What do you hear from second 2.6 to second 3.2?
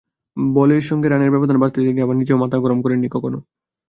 গরম করেননি